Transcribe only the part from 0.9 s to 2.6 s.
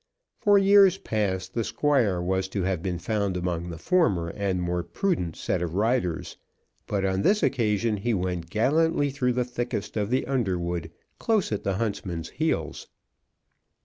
past the Squire was